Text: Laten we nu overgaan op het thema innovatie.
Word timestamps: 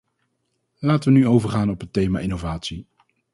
Laten 0.79 1.11
we 1.13 1.17
nu 1.19 1.27
overgaan 1.27 1.69
op 1.69 1.79
het 1.79 1.93
thema 1.93 2.19
innovatie. 2.19 2.85